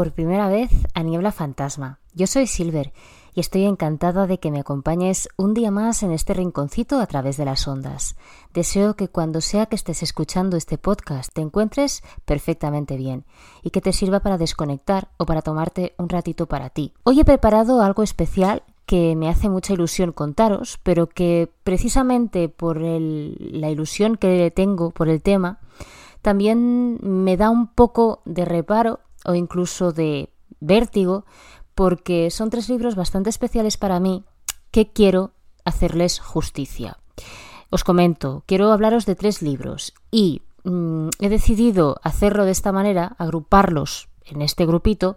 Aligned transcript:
por 0.00 0.12
primera 0.12 0.48
vez 0.48 0.70
a 0.94 1.02
Niebla 1.02 1.30
Fantasma. 1.30 1.98
Yo 2.14 2.26
soy 2.26 2.46
Silver 2.46 2.94
y 3.34 3.40
estoy 3.40 3.66
encantada 3.66 4.26
de 4.26 4.38
que 4.38 4.50
me 4.50 4.60
acompañes 4.60 5.28
un 5.36 5.52
día 5.52 5.70
más 5.70 6.02
en 6.02 6.10
este 6.10 6.32
rinconcito 6.32 7.00
a 7.00 7.06
través 7.06 7.36
de 7.36 7.44
las 7.44 7.68
ondas. 7.68 8.16
Deseo 8.54 8.96
que 8.96 9.08
cuando 9.08 9.42
sea 9.42 9.66
que 9.66 9.76
estés 9.76 10.02
escuchando 10.02 10.56
este 10.56 10.78
podcast 10.78 11.30
te 11.34 11.42
encuentres 11.42 12.02
perfectamente 12.24 12.96
bien 12.96 13.26
y 13.62 13.72
que 13.72 13.82
te 13.82 13.92
sirva 13.92 14.20
para 14.20 14.38
desconectar 14.38 15.10
o 15.18 15.26
para 15.26 15.42
tomarte 15.42 15.92
un 15.98 16.08
ratito 16.08 16.46
para 16.46 16.70
ti. 16.70 16.94
Hoy 17.02 17.20
he 17.20 17.24
preparado 17.26 17.82
algo 17.82 18.02
especial 18.02 18.62
que 18.86 19.14
me 19.16 19.28
hace 19.28 19.50
mucha 19.50 19.74
ilusión 19.74 20.12
contaros, 20.12 20.80
pero 20.82 21.10
que 21.10 21.52
precisamente 21.62 22.48
por 22.48 22.80
la 22.80 23.68
ilusión 23.68 24.16
que 24.16 24.50
tengo 24.50 24.92
por 24.92 25.10
el 25.10 25.20
tema, 25.20 25.58
también 26.22 26.98
me 27.02 27.36
da 27.36 27.50
un 27.50 27.66
poco 27.66 28.22
de 28.24 28.46
reparo 28.46 29.00
o 29.24 29.34
incluso 29.34 29.92
de 29.92 30.30
vértigo 30.60 31.24
porque 31.74 32.30
son 32.30 32.50
tres 32.50 32.68
libros 32.68 32.94
bastante 32.94 33.30
especiales 33.30 33.76
para 33.76 34.00
mí 34.00 34.24
que 34.70 34.92
quiero 34.92 35.32
hacerles 35.64 36.20
justicia. 36.20 36.98
Os 37.70 37.84
comento, 37.84 38.42
quiero 38.46 38.72
hablaros 38.72 39.06
de 39.06 39.14
tres 39.14 39.42
libros 39.42 39.94
y 40.10 40.42
mm, 40.64 41.08
he 41.20 41.28
decidido 41.28 42.00
hacerlo 42.02 42.44
de 42.44 42.50
esta 42.50 42.72
manera, 42.72 43.14
agruparlos 43.18 44.08
en 44.24 44.42
este 44.42 44.66
grupito, 44.66 45.16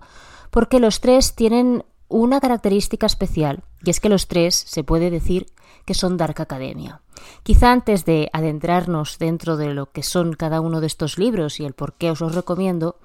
porque 0.51 0.79
los 0.79 1.01
tres 1.01 1.35
tienen 1.35 1.83
una 2.07 2.39
característica 2.39 3.07
especial, 3.07 3.63
y 3.83 3.89
es 3.89 3.99
que 3.99 4.09
los 4.09 4.27
tres 4.27 4.55
se 4.55 4.83
puede 4.83 5.09
decir 5.09 5.47
que 5.85 5.95
son 5.95 6.15
Dark 6.15 6.39
Academia. 6.41 7.01
Quizá 7.41 7.71
antes 7.71 8.05
de 8.05 8.29
adentrarnos 8.33 9.17
dentro 9.17 9.57
de 9.57 9.73
lo 9.73 9.91
que 9.91 10.03
son 10.03 10.33
cada 10.33 10.61
uno 10.61 10.79
de 10.79 10.87
estos 10.87 11.17
libros 11.17 11.59
y 11.59 11.65
el 11.65 11.73
por 11.73 11.93
qué 11.93 12.11
os 12.11 12.21
los 12.21 12.35
recomiendo, 12.35 12.97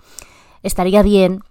estaría 0.63 1.03
bien 1.03 1.43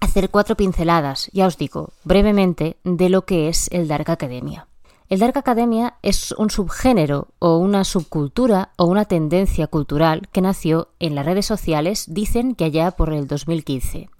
hacer 0.00 0.30
cuatro 0.30 0.56
pinceladas, 0.56 1.30
ya 1.32 1.46
os 1.46 1.58
digo, 1.58 1.90
brevemente, 2.04 2.76
de 2.84 3.08
lo 3.08 3.24
que 3.24 3.48
es 3.48 3.68
el 3.72 3.88
Dark 3.88 4.10
Academia. 4.10 4.68
El 5.08 5.20
Dark 5.20 5.38
Academia 5.38 5.94
es 6.02 6.32
un 6.32 6.50
subgénero 6.50 7.28
o 7.38 7.56
una 7.56 7.84
subcultura 7.84 8.72
o 8.76 8.84
una 8.84 9.06
tendencia 9.06 9.66
cultural 9.66 10.28
que 10.32 10.42
nació 10.42 10.88
en 10.98 11.14
las 11.14 11.24
redes 11.24 11.46
sociales, 11.46 12.04
dicen 12.08 12.54
que 12.54 12.64
allá 12.64 12.90
por 12.90 13.12
el 13.12 13.26
2015. 13.26 14.10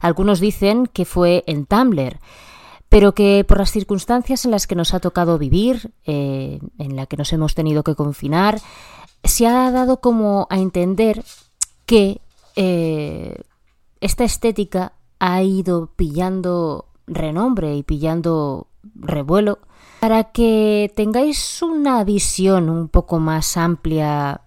Algunos 0.00 0.40
dicen 0.40 0.86
que 0.86 1.04
fue 1.04 1.44
en 1.46 1.66
Tumblr, 1.66 2.18
pero 2.88 3.14
que 3.14 3.44
por 3.46 3.58
las 3.58 3.70
circunstancias 3.70 4.44
en 4.44 4.50
las 4.50 4.66
que 4.66 4.74
nos 4.74 4.92
ha 4.92 5.00
tocado 5.00 5.38
vivir, 5.38 5.92
eh, 6.04 6.58
en 6.78 6.96
la 6.96 7.06
que 7.06 7.16
nos 7.16 7.32
hemos 7.32 7.54
tenido 7.54 7.84
que 7.84 7.94
confinar, 7.94 8.60
se 9.22 9.46
ha 9.46 9.70
dado 9.70 10.00
como 10.00 10.48
a 10.50 10.58
entender 10.58 11.24
que 11.86 12.20
eh, 12.56 13.42
esta 14.00 14.24
estética 14.24 14.92
ha 15.18 15.42
ido 15.42 15.92
pillando 15.96 16.86
renombre 17.06 17.76
y 17.76 17.82
pillando 17.82 18.68
revuelo. 18.94 19.58
Para 20.00 20.24
que 20.24 20.92
tengáis 20.94 21.62
una 21.62 22.04
visión 22.04 22.68
un 22.68 22.88
poco 22.88 23.18
más 23.20 23.56
amplia 23.56 24.42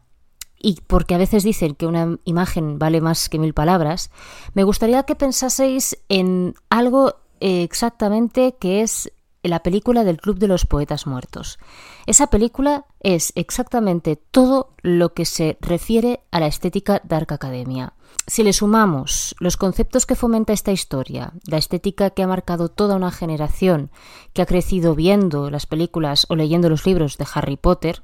y 0.60 0.80
porque 0.86 1.16
a 1.16 1.20
veces 1.20 1.44
dicen 1.44 1.76
que 1.76 1.88
una 1.88 2.18
imagen 2.26 2.80
vale 2.80 3.02
más 3.02 3.30
que 3.30 3.40
mil 3.40 3.54
palabras, 3.54 4.12
me 4.54 4.64
gustaría 4.64 5.04
que 5.04 5.16
pensaseis 5.16 5.98
en 6.10 6.56
algo 6.70 7.16
exactamente 7.40 8.56
que 8.60 8.82
es 8.82 9.12
la 9.44 9.64
película 9.64 10.04
del 10.04 10.18
Club 10.18 10.40
de 10.40 10.48
los 10.48 10.66
Poetas 10.66 11.08
Muertos. 11.08 11.60
Esa 12.06 12.28
película 12.28 12.86
es 13.00 13.34
exactamente 13.36 14.16
todo 14.16 14.74
lo 14.82 15.14
que 15.14 15.26
se 15.26 15.58
refiere 15.62 16.22
a 16.32 16.40
la 16.40 16.48
estética 16.48 17.02
Dark 17.04 17.32
Academia. 17.34 17.94
Si 18.26 18.44
le 18.44 18.52
sumamos 18.52 19.36
los 19.40 19.56
conceptos 19.56 20.06
que 20.06 20.16
fomenta 20.16 20.54
esta 20.54 20.72
historia, 20.72 21.34
la 21.46 21.58
estética 21.58 22.10
que 22.10 22.24
ha 22.24 22.28
marcado 22.28 22.70
toda 22.70 22.96
una 22.96 23.12
generación 23.12 23.90
que 24.34 24.42
ha 24.42 24.46
crecido 24.46 24.96
viendo 24.96 25.50
las 25.50 25.66
películas 25.66 26.26
o 26.30 26.36
leyendo 26.36 26.70
los 26.70 26.86
libros 26.86 27.18
de 27.18 27.26
Harry 27.34 27.58
Potter, 27.58 28.04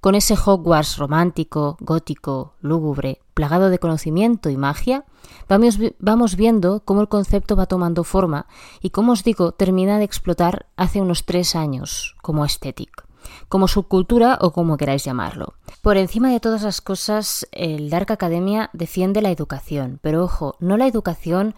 con 0.00 0.14
ese 0.14 0.34
Hogwarts 0.34 0.98
romántico, 0.98 1.76
gótico, 1.80 2.54
lúgubre, 2.60 3.20
plagado 3.34 3.70
de 3.70 3.78
conocimiento 3.78 4.50
y 4.50 4.56
magia, 4.56 5.04
vamos, 5.48 6.36
viendo 6.36 6.80
cómo 6.84 7.00
el 7.00 7.08
concepto 7.08 7.56
va 7.56 7.66
tomando 7.66 8.04
forma 8.04 8.46
y, 8.80 8.90
como 8.90 9.12
os 9.12 9.24
digo, 9.24 9.52
termina 9.52 9.98
de 9.98 10.04
explotar 10.04 10.66
hace 10.76 11.00
unos 11.00 11.24
tres 11.24 11.54
años 11.56 12.16
como 12.22 12.44
estética 12.44 13.04
como 13.48 13.68
subcultura 13.68 14.36
o 14.40 14.52
como 14.52 14.76
queráis 14.76 15.04
llamarlo. 15.04 15.54
Por 15.80 15.96
encima 15.96 16.30
de 16.30 16.40
todas 16.40 16.62
las 16.62 16.80
cosas, 16.80 17.46
el 17.52 17.88
Dark 17.88 18.10
Academia 18.10 18.68
defiende 18.72 19.22
la 19.22 19.30
educación, 19.30 20.00
pero 20.02 20.24
ojo, 20.24 20.56
no 20.58 20.76
la 20.76 20.88
educación 20.88 21.54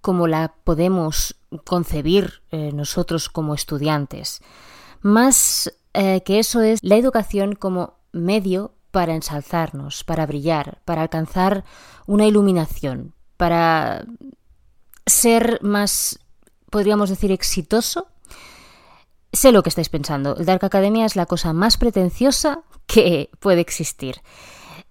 como 0.00 0.28
la 0.28 0.54
podemos 0.62 1.36
concebir 1.64 2.42
eh, 2.50 2.70
nosotros 2.72 3.28
como 3.28 3.54
estudiantes. 3.54 4.40
Más 5.00 5.72
eh, 5.94 6.22
que 6.22 6.38
eso 6.38 6.62
es 6.62 6.80
la 6.82 6.96
educación 6.96 7.54
como 7.54 7.94
medio 8.12 8.74
para 8.90 9.14
ensalzarnos, 9.14 10.04
para 10.04 10.26
brillar, 10.26 10.80
para 10.84 11.02
alcanzar 11.02 11.64
una 12.06 12.26
iluminación, 12.26 13.14
para 13.36 14.04
ser 15.06 15.58
más, 15.62 16.18
podríamos 16.70 17.10
decir, 17.10 17.32
exitoso. 17.32 18.08
Sé 19.32 19.52
lo 19.52 19.62
que 19.62 19.68
estáis 19.68 19.88
pensando. 19.88 20.36
El 20.36 20.46
Dark 20.46 20.64
Academia 20.64 21.04
es 21.04 21.16
la 21.16 21.26
cosa 21.26 21.52
más 21.52 21.76
pretenciosa 21.76 22.62
que 22.86 23.30
puede 23.40 23.60
existir. 23.60 24.22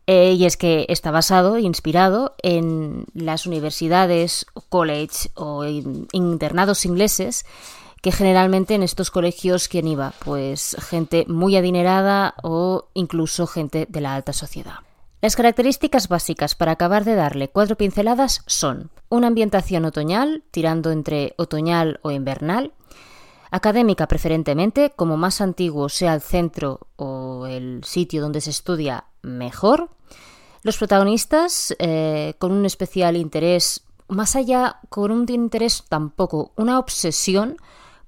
Eh, 0.05 0.33
y 0.33 0.45
es 0.45 0.55
que 0.55 0.85
está 0.87 1.11
basado, 1.11 1.57
e 1.57 1.61
inspirado 1.61 2.35
en 2.41 3.05
las 3.13 3.45
universidades, 3.45 4.45
college 4.69 5.31
o 5.35 5.65
internados 5.65 6.85
ingleses 6.85 7.45
que 8.01 8.11
generalmente 8.11 8.75
en 8.75 8.83
estos 8.83 9.11
colegios, 9.11 9.67
¿quién 9.67 9.87
iba? 9.87 10.13
Pues 10.23 10.75
gente 10.79 11.25
muy 11.27 11.55
adinerada 11.55 12.35
o 12.43 12.89
incluso 12.93 13.47
gente 13.47 13.87
de 13.89 14.01
la 14.01 14.15
alta 14.15 14.33
sociedad. 14.33 14.75
Las 15.21 15.35
características 15.35 16.09
básicas 16.09 16.53
para 16.53 16.73
acabar 16.73 17.03
de 17.03 17.15
darle 17.15 17.49
cuatro 17.49 17.75
pinceladas 17.75 18.43
son 18.45 18.91
una 19.09 19.27
ambientación 19.27 19.85
otoñal, 19.85 20.43
tirando 20.51 20.91
entre 20.91 21.33
otoñal 21.37 21.99
o 22.03 22.11
invernal, 22.11 22.71
académica 23.49 24.07
preferentemente, 24.07 24.93
como 24.95 25.17
más 25.17 25.41
antiguo 25.41 25.89
sea 25.89 26.13
el 26.13 26.21
centro 26.21 26.81
o 26.97 27.47
el 27.47 27.83
sitio 27.83 28.21
donde 28.21 28.41
se 28.41 28.51
estudia, 28.51 29.05
mejor. 29.23 29.89
Los 30.61 30.77
protagonistas 30.77 31.75
eh, 31.79 32.35
con 32.37 32.51
un 32.51 32.65
especial 32.65 33.17
interés, 33.17 33.83
más 34.07 34.35
allá, 34.35 34.79
con 34.89 35.11
un 35.11 35.25
interés 35.29 35.83
tampoco, 35.89 36.51
una 36.55 36.77
obsesión 36.77 37.57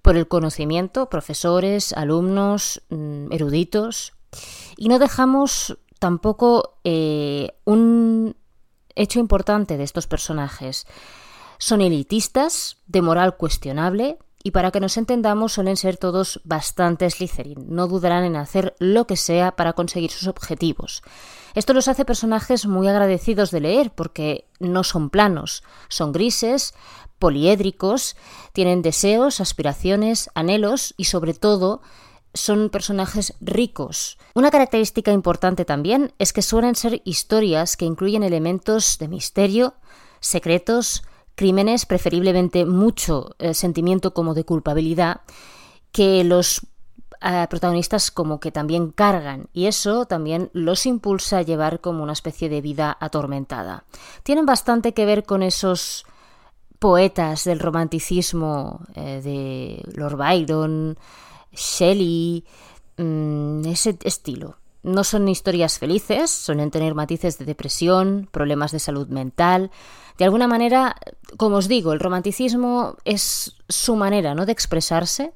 por 0.02 0.18
el 0.18 0.28
conocimiento, 0.28 1.10
profesores, 1.10 1.94
alumnos, 1.94 2.82
mm, 2.90 3.32
eruditos, 3.32 4.14
y 4.78 4.88
no 4.90 5.00
dejamos 5.00 5.78
tampoco 6.00 6.80
eh, 6.84 7.52
un 7.66 8.36
hecho 8.96 9.20
importante 9.20 9.78
de 9.78 9.84
estos 9.84 10.08
personajes. 10.08 10.88
Son 11.58 11.82
elitistas, 11.82 12.78
de 12.88 13.02
moral 13.02 13.38
cuestionable, 13.38 14.18
y 14.42 14.52
para 14.52 14.72
que 14.72 14.80
nos 14.80 14.96
entendamos 14.98 15.54
suelen 15.54 15.76
ser 15.76 15.98
todos 15.98 16.40
bastante 16.46 17.10
Slytherin. 17.10 17.66
No 17.68 17.88
dudarán 17.88 18.24
en 18.24 18.38
hacer 18.38 18.76
lo 18.80 19.06
que 19.06 19.18
sea 19.18 19.56
para 19.56 19.74
conseguir 19.74 20.12
sus 20.12 20.28
objetivos. 20.28 21.04
Esto 21.56 21.74
los 21.74 21.88
hace 21.90 22.06
personajes 22.06 22.66
muy 22.66 22.88
agradecidos 22.88 23.51
de 23.51 23.60
leer 23.60 23.92
porque 23.92 24.48
no 24.60 24.84
son 24.84 25.10
planos, 25.10 25.63
son 25.90 26.13
grises, 26.13 26.74
poliédricos, 27.19 28.16
tienen 28.54 28.81
deseos, 28.81 29.42
aspiraciones, 29.42 30.30
anhelos 30.33 30.94
y 30.98 31.06
sobre 31.06 31.33
todo 31.33 31.81
son 32.33 32.69
personajes 32.69 33.33
ricos. 33.42 34.18
Una 34.33 34.51
característica 34.51 35.12
importante 35.12 35.66
también 35.66 36.13
es 36.19 36.33
que 36.33 36.42
suelen 36.42 36.75
ser 36.75 37.01
historias 37.04 37.75
que 37.75 37.86
incluyen 37.86 38.24
elementos 38.24 38.98
de 39.00 39.07
misterio, 39.07 39.74
secretos, 40.19 41.04
crímenes, 41.36 41.86
preferiblemente 41.86 42.66
mucho 42.66 43.36
eh, 43.39 43.54
sentimiento 43.54 44.13
como 44.13 44.33
de 44.33 44.44
culpabilidad, 44.44 45.22
que 45.92 46.24
los 46.24 46.62
eh, 47.22 47.48
protagonistas 47.50 48.12
como 48.12 48.39
que 48.39 48.51
también 48.51 48.92
cargan 48.92 49.50
y 49.51 49.65
eso 49.65 50.06
también 50.06 50.50
los 50.54 50.86
impulsa 50.86 51.39
a 51.39 51.42
llevar 51.42 51.81
como 51.81 52.04
una 52.04 52.13
especie 52.13 52.48
de 52.48 52.62
vida 52.62 52.95
atormentada. 53.00 53.83
Tienen 54.24 54.45
bastante 54.45 54.94
que 54.94 55.06
ver 55.06 55.25
con 55.25 55.44
esos 55.44 56.06
poetas 56.80 57.44
del 57.44 57.60
romanticismo 57.60 58.81
eh, 58.96 59.22
de 59.22 59.84
Lord 59.94 60.18
Byron, 60.18 60.98
Shelley, 61.52 62.46
mm, 62.98 63.66
ese 63.66 63.98
estilo. 64.04 64.58
No 64.81 65.04
son 65.04 65.28
historias 65.28 65.78
felices, 65.78 66.31
suelen 66.31 66.72
tener 66.72 66.96
matices 66.96 67.38
de 67.38 67.46
depresión, 67.46 68.30
problemas 68.31 68.72
de 68.72 68.80
salud 68.80 69.10
mental. 69.10 69.72
De 70.18 70.24
alguna 70.24 70.48
manera, 70.48 70.96
como 71.38 71.58
os 71.58 71.68
digo, 71.68 71.92
el 71.92 72.00
romanticismo 72.00 72.96
es 73.04 73.56
su 73.68 73.96
manera 73.98 74.36
¿no? 74.36 74.46
de 74.46 74.54
expresarse. 74.54 75.34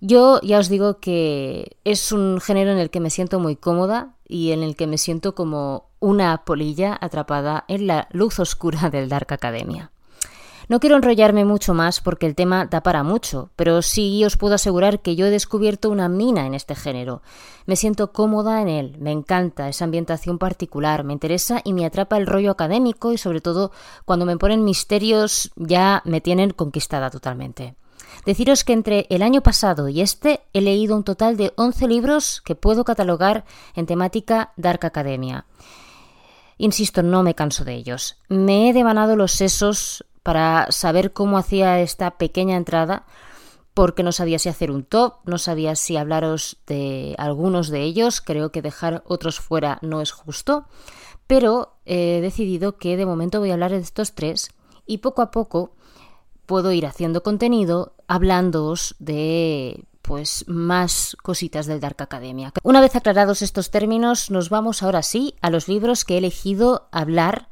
Yo 0.00 0.40
ya 0.42 0.58
os 0.58 0.68
digo 0.68 0.98
que 0.98 1.76
es 1.84 2.12
un 2.12 2.40
género 2.40 2.70
en 2.72 2.78
el 2.78 2.90
que 2.90 3.00
me 3.00 3.10
siento 3.10 3.40
muy 3.40 3.56
cómoda 3.56 4.14
y 4.26 4.52
en 4.52 4.62
el 4.62 4.76
que 4.76 4.86
me 4.86 4.98
siento 4.98 5.34
como 5.34 5.90
una 6.00 6.44
polilla 6.44 6.96
atrapada 7.00 7.64
en 7.68 7.86
la 7.86 8.08
luz 8.12 8.38
oscura 8.38 8.90
del 8.90 9.08
Dark 9.08 9.32
Academia. 9.32 9.92
No 10.72 10.80
quiero 10.80 10.96
enrollarme 10.96 11.44
mucho 11.44 11.74
más 11.74 12.00
porque 12.00 12.24
el 12.24 12.34
tema 12.34 12.64
da 12.64 12.82
para 12.82 13.02
mucho, 13.02 13.50
pero 13.56 13.82
sí 13.82 14.24
os 14.24 14.38
puedo 14.38 14.54
asegurar 14.54 15.02
que 15.02 15.16
yo 15.16 15.26
he 15.26 15.30
descubierto 15.30 15.90
una 15.90 16.08
mina 16.08 16.46
en 16.46 16.54
este 16.54 16.74
género. 16.74 17.20
Me 17.66 17.76
siento 17.76 18.10
cómoda 18.10 18.62
en 18.62 18.68
él, 18.68 18.96
me 18.98 19.12
encanta 19.12 19.68
esa 19.68 19.84
ambientación 19.84 20.38
particular, 20.38 21.04
me 21.04 21.12
interesa 21.12 21.60
y 21.62 21.74
me 21.74 21.84
atrapa 21.84 22.16
el 22.16 22.26
rollo 22.26 22.50
académico 22.50 23.12
y 23.12 23.18
sobre 23.18 23.42
todo 23.42 23.70
cuando 24.06 24.24
me 24.24 24.38
ponen 24.38 24.64
misterios 24.64 25.50
ya 25.56 26.00
me 26.06 26.22
tienen 26.22 26.52
conquistada 26.52 27.10
totalmente. 27.10 27.74
Deciros 28.24 28.64
que 28.64 28.72
entre 28.72 29.06
el 29.10 29.20
año 29.20 29.42
pasado 29.42 29.90
y 29.90 30.00
este 30.00 30.40
he 30.54 30.62
leído 30.62 30.96
un 30.96 31.04
total 31.04 31.36
de 31.36 31.52
11 31.56 31.86
libros 31.86 32.40
que 32.40 32.54
puedo 32.54 32.84
catalogar 32.84 33.44
en 33.74 33.84
temática 33.84 34.54
Dark 34.56 34.86
Academia. 34.86 35.44
Insisto, 36.56 37.02
no 37.02 37.22
me 37.22 37.34
canso 37.34 37.66
de 37.66 37.74
ellos. 37.74 38.16
Me 38.28 38.70
he 38.70 38.72
devanado 38.72 39.16
los 39.16 39.32
sesos 39.32 40.04
para 40.22 40.66
saber 40.70 41.12
cómo 41.12 41.38
hacía 41.38 41.80
esta 41.80 42.12
pequeña 42.12 42.56
entrada, 42.56 43.06
porque 43.74 44.02
no 44.02 44.12
sabía 44.12 44.38
si 44.38 44.48
hacer 44.48 44.70
un 44.70 44.84
top, 44.84 45.14
no 45.24 45.38
sabía 45.38 45.74
si 45.76 45.96
hablaros 45.96 46.58
de 46.66 47.14
algunos 47.18 47.68
de 47.68 47.82
ellos, 47.82 48.20
creo 48.20 48.52
que 48.52 48.62
dejar 48.62 49.02
otros 49.06 49.40
fuera 49.40 49.78
no 49.82 50.00
es 50.00 50.12
justo, 50.12 50.66
pero 51.26 51.76
he 51.86 52.20
decidido 52.20 52.76
que 52.76 52.96
de 52.96 53.06
momento 53.06 53.40
voy 53.40 53.50
a 53.50 53.54
hablar 53.54 53.70
de 53.70 53.78
estos 53.78 54.14
tres 54.14 54.50
y 54.86 54.98
poco 54.98 55.22
a 55.22 55.30
poco 55.30 55.74
puedo 56.46 56.72
ir 56.72 56.86
haciendo 56.86 57.22
contenido 57.22 57.94
hablándoos 58.08 58.94
de 58.98 59.84
pues 60.02 60.44
más 60.48 61.16
cositas 61.22 61.66
del 61.66 61.80
Dark 61.80 62.02
Academia. 62.02 62.52
Una 62.64 62.80
vez 62.80 62.96
aclarados 62.96 63.40
estos 63.40 63.70
términos, 63.70 64.30
nos 64.30 64.50
vamos 64.50 64.82
ahora 64.82 65.02
sí 65.02 65.36
a 65.40 65.48
los 65.48 65.68
libros 65.68 66.04
que 66.04 66.14
he 66.14 66.18
elegido 66.18 66.88
hablar 66.90 67.48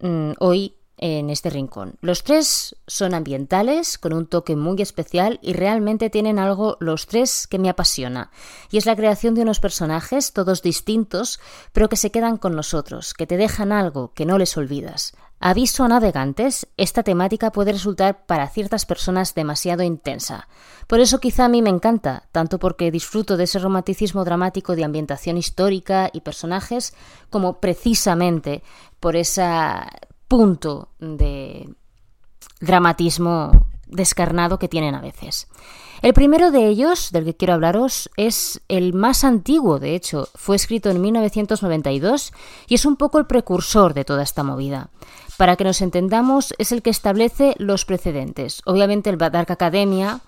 mm, 0.00 0.32
hoy 0.40 0.76
en 0.96 1.30
este 1.30 1.50
rincón. 1.50 1.94
Los 2.00 2.22
tres 2.22 2.76
son 2.86 3.14
ambientales, 3.14 3.98
con 3.98 4.12
un 4.12 4.26
toque 4.26 4.56
muy 4.56 4.80
especial 4.80 5.38
y 5.42 5.52
realmente 5.52 6.10
tienen 6.10 6.38
algo 6.38 6.76
los 6.80 7.06
tres 7.06 7.46
que 7.46 7.58
me 7.58 7.68
apasiona, 7.68 8.30
y 8.70 8.78
es 8.78 8.86
la 8.86 8.96
creación 8.96 9.34
de 9.34 9.42
unos 9.42 9.60
personajes, 9.60 10.32
todos 10.32 10.62
distintos, 10.62 11.40
pero 11.72 11.88
que 11.88 11.96
se 11.96 12.10
quedan 12.10 12.36
con 12.36 12.54
nosotros, 12.54 13.14
que 13.14 13.26
te 13.26 13.36
dejan 13.36 13.72
algo 13.72 14.12
que 14.14 14.26
no 14.26 14.38
les 14.38 14.56
olvidas. 14.56 15.14
Aviso 15.40 15.84
a 15.84 15.88
navegantes, 15.88 16.66
esta 16.78 17.02
temática 17.02 17.52
puede 17.52 17.72
resultar 17.72 18.24
para 18.24 18.48
ciertas 18.48 18.86
personas 18.86 19.34
demasiado 19.34 19.82
intensa. 19.82 20.48
Por 20.86 21.00
eso 21.00 21.20
quizá 21.20 21.44
a 21.44 21.48
mí 21.48 21.60
me 21.60 21.68
encanta, 21.68 22.28
tanto 22.32 22.58
porque 22.58 22.90
disfruto 22.90 23.36
de 23.36 23.44
ese 23.44 23.58
romanticismo 23.58 24.24
dramático 24.24 24.74
de 24.74 24.84
ambientación 24.84 25.36
histórica 25.36 26.08
y 26.14 26.20
personajes, 26.20 26.94
como 27.28 27.60
precisamente 27.60 28.62
por 29.00 29.16
esa 29.16 29.90
punto 30.28 30.88
de 30.98 31.68
dramatismo 32.60 33.66
descarnado 33.86 34.58
que 34.58 34.68
tienen 34.68 34.94
a 34.94 35.00
veces. 35.00 35.48
El 36.02 36.12
primero 36.12 36.50
de 36.50 36.66
ellos, 36.66 37.12
del 37.12 37.24
que 37.24 37.36
quiero 37.36 37.54
hablaros, 37.54 38.10
es 38.16 38.60
el 38.68 38.92
más 38.92 39.24
antiguo, 39.24 39.78
de 39.78 39.94
hecho, 39.94 40.28
fue 40.34 40.56
escrito 40.56 40.90
en 40.90 41.00
1992 41.00 42.32
y 42.66 42.74
es 42.74 42.84
un 42.84 42.96
poco 42.96 43.18
el 43.18 43.26
precursor 43.26 43.94
de 43.94 44.04
toda 44.04 44.22
esta 44.22 44.42
movida. 44.42 44.90
Para 45.38 45.56
que 45.56 45.64
nos 45.64 45.80
entendamos, 45.80 46.54
es 46.58 46.72
el 46.72 46.82
que 46.82 46.90
establece 46.90 47.54
los 47.58 47.84
precedentes. 47.84 48.60
Obviamente 48.66 49.08
el 49.08 49.16
Dark 49.16 49.50
Academia, 49.50 50.20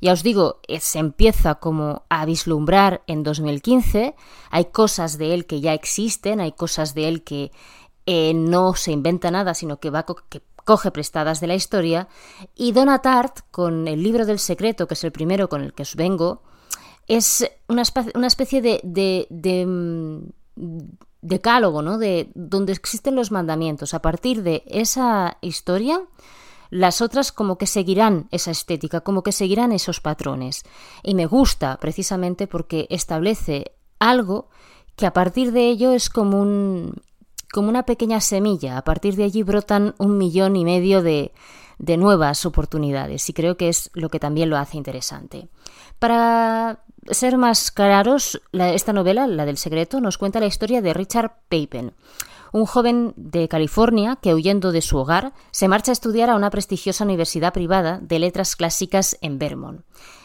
ya 0.00 0.12
os 0.12 0.22
digo, 0.22 0.60
se 0.78 0.98
empieza 0.98 1.56
como 1.56 2.04
a 2.08 2.24
vislumbrar 2.24 3.02
en 3.06 3.22
2015, 3.22 4.14
hay 4.50 4.64
cosas 4.66 5.18
de 5.18 5.34
él 5.34 5.46
que 5.46 5.60
ya 5.60 5.74
existen, 5.74 6.40
hay 6.40 6.52
cosas 6.52 6.94
de 6.94 7.08
él 7.08 7.24
que 7.24 7.50
eh, 8.06 8.32
no 8.34 8.74
se 8.74 8.92
inventa 8.92 9.30
nada, 9.30 9.54
sino 9.54 9.78
que, 9.78 9.90
va 9.90 10.06
que 10.28 10.42
coge 10.64 10.90
prestadas 10.90 11.40
de 11.40 11.46
la 11.46 11.54
historia, 11.54 12.08
y 12.54 12.72
Donatart, 12.72 13.40
con 13.50 13.86
el 13.88 14.02
libro 14.02 14.26
del 14.26 14.38
secreto, 14.38 14.86
que 14.86 14.94
es 14.94 15.04
el 15.04 15.12
primero 15.12 15.48
con 15.48 15.62
el 15.62 15.72
que 15.72 15.82
os 15.82 15.96
vengo, 15.96 16.42
es 17.08 17.48
una, 17.68 17.82
especie 17.82 18.62
de, 18.62 18.80
de, 18.82 19.26
de 19.30 19.64
mm, 19.64 20.20
decálogo, 21.22 21.82
¿no? 21.82 21.98
De 21.98 22.30
donde 22.34 22.72
existen 22.72 23.14
los 23.14 23.30
mandamientos. 23.30 23.94
A 23.94 24.02
partir 24.02 24.42
de 24.42 24.64
esa 24.66 25.38
historia, 25.40 26.00
las 26.70 27.00
otras 27.00 27.32
como 27.32 27.58
que 27.58 27.66
seguirán 27.66 28.28
esa 28.30 28.50
estética, 28.50 29.00
como 29.00 29.22
que 29.22 29.32
seguirán 29.32 29.72
esos 29.72 30.00
patrones. 30.00 30.64
Y 31.02 31.14
me 31.14 31.26
gusta 31.26 31.78
precisamente 31.78 32.46
porque 32.46 32.86
establece 32.90 33.72
algo 33.98 34.48
que 34.96 35.06
a 35.06 35.12
partir 35.12 35.52
de 35.52 35.68
ello 35.68 35.92
es 35.92 36.10
como 36.10 36.40
un 36.40 36.94
como 37.56 37.70
una 37.70 37.84
pequeña 37.84 38.20
semilla. 38.20 38.76
A 38.76 38.84
partir 38.84 39.16
de 39.16 39.24
allí 39.24 39.42
brotan 39.42 39.94
un 39.96 40.18
millón 40.18 40.56
y 40.56 40.64
medio 40.66 41.02
de, 41.02 41.32
de 41.78 41.96
nuevas 41.96 42.44
oportunidades 42.44 43.30
y 43.30 43.32
creo 43.32 43.56
que 43.56 43.70
es 43.70 43.88
lo 43.94 44.10
que 44.10 44.20
también 44.20 44.50
lo 44.50 44.58
hace 44.58 44.76
interesante. 44.76 45.48
Para 45.98 46.84
ser 47.10 47.38
más 47.38 47.70
claros, 47.70 48.42
esta 48.52 48.92
novela, 48.92 49.26
la 49.26 49.46
del 49.46 49.56
secreto, 49.56 50.02
nos 50.02 50.18
cuenta 50.18 50.38
la 50.38 50.44
historia 50.44 50.82
de 50.82 50.92
Richard 50.92 51.32
Papen, 51.48 51.94
un 52.52 52.66
joven 52.66 53.14
de 53.16 53.48
California 53.48 54.18
que, 54.20 54.34
huyendo 54.34 54.70
de 54.70 54.82
su 54.82 54.98
hogar, 54.98 55.32
se 55.50 55.66
marcha 55.66 55.92
a 55.92 55.94
estudiar 55.94 56.28
a 56.28 56.36
una 56.36 56.50
prestigiosa 56.50 57.04
universidad 57.04 57.54
privada 57.54 58.00
de 58.02 58.18
letras 58.18 58.54
clásicas 58.54 59.16
en 59.22 59.38
Vermont. 59.38 59.80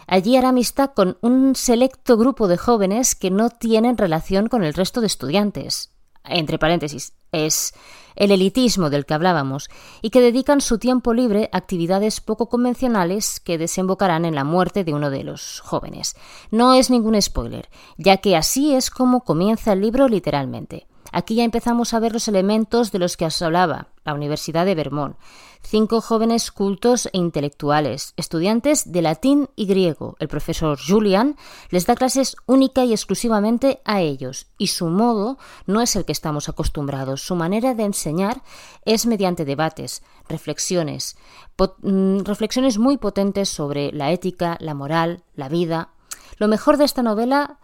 Allí 0.06 0.36
hará 0.36 0.50
amistad 0.50 0.92
con 0.94 1.18
un 1.22 1.56
selecto 1.56 2.18
grupo 2.18 2.50
de 2.50 2.58
jóvenes 2.58 3.16
que 3.16 3.32
no 3.32 3.50
tienen 3.50 3.98
relación 3.98 4.48
con 4.48 4.66
el 4.66 4.74
resto 4.74 5.00
de 5.00 5.08
estudiantes 5.08 5.92
entre 6.26 6.60
paréntesis, 6.60 7.14
es 7.32 7.74
el 8.16 8.32
elitismo 8.32 8.90
del 8.90 9.06
que 9.06 9.14
hablábamos, 9.14 9.70
y 10.02 10.10
que 10.10 10.22
dedican 10.22 10.60
su 10.62 10.78
tiempo 10.78 11.14
libre 11.14 11.50
a 11.52 11.58
actividades 11.58 12.20
poco 12.20 12.50
convencionales 12.50 13.40
que 13.40 13.58
desembocarán 13.58 14.26
en 14.26 14.36
la 14.36 14.44
muerte 14.44 14.84
de 14.84 14.94
uno 14.94 15.10
de 15.10 15.24
los 15.24 15.62
jóvenes. 15.62 16.16
No 16.52 16.74
es 16.74 16.90
ningún 16.90 17.20
spoiler, 17.22 17.70
ya 17.98 18.18
que 18.18 18.36
así 18.36 18.76
es 18.76 18.90
como 18.90 19.22
comienza 19.22 19.74
el 19.74 19.82
libro 19.82 20.08
literalmente. 20.08 20.88
Aquí 21.14 21.36
ya 21.36 21.44
empezamos 21.44 21.94
a 21.94 22.00
ver 22.00 22.14
los 22.14 22.28
elementos 22.28 22.92
de 22.92 23.00
los 23.00 23.18
que 23.18 23.26
os 23.26 23.42
hablaba, 23.42 23.88
la 24.04 24.14
Universidad 24.14 24.66
de 24.66 24.76
Vermont. 24.76 25.18
Cinco 25.64 26.02
jóvenes 26.02 26.52
cultos 26.52 27.08
e 27.14 27.18
intelectuales, 27.18 28.14
estudiantes 28.18 28.92
de 28.92 29.02
latín 29.02 29.50
y 29.56 29.66
griego. 29.66 30.16
El 30.20 30.28
profesor 30.28 30.80
Julian 30.80 31.36
les 31.70 31.86
da 31.86 31.96
clases 31.96 32.36
única 32.48 32.84
y 32.84 32.94
exclusivamente 32.94 33.82
a 33.86 34.02
ellos, 34.02 34.48
y 34.58 34.68
su 34.68 34.88
modo 34.88 35.38
no 35.68 35.82
es 35.82 35.96
el 35.96 36.06
que 36.06 36.12
estamos 36.12 36.50
acostumbrados. 36.50 37.22
Su 37.22 37.36
manera 37.36 37.76
de 37.76 37.84
enseñar 37.84 38.42
es 38.86 39.06
mediante 39.06 39.46
debates, 39.46 40.02
reflexiones, 40.28 41.16
mm, 41.58 42.22
reflexiones 42.22 42.80
muy 42.80 42.98
potentes 42.98 43.50
sobre 43.50 43.92
la 43.92 44.12
ética, 44.12 44.58
la 44.60 44.74
moral, 44.74 45.24
la 45.36 45.48
vida. 45.48 45.90
Lo 46.38 46.48
mejor 46.48 46.78
de 46.78 46.86
esta 46.86 47.04
novela 47.04 47.60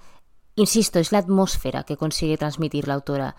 Insisto, 0.57 0.97
es 0.97 1.11
la 1.11 1.19
atmósfera 1.19 1.83
que 1.83 1.97
consigue 1.97 2.35
transmitir 2.35 2.87
la 2.87 2.95
autora. 2.95 3.35